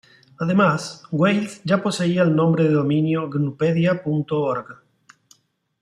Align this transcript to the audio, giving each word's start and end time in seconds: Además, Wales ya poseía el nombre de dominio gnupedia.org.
Además, 0.39 1.03
Wales 1.11 1.61
ya 1.63 1.83
poseía 1.83 2.23
el 2.23 2.35
nombre 2.35 2.63
de 2.63 2.71
dominio 2.71 3.29
gnupedia.org. 3.29 4.81